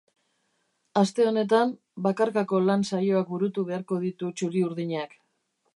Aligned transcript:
Aste 1.01 1.27
honetan, 1.31 1.75
bakarkako 2.07 2.63
lan 2.71 2.87
saioak 2.93 3.31
burutu 3.35 3.69
beharko 3.73 4.01
ditu 4.07 4.33
txuri-urdinak. 4.41 5.19